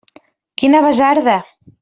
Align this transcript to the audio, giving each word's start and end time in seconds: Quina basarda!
Quina 0.61 0.81
basarda! 0.87 1.39